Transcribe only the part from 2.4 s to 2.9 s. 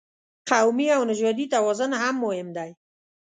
دی.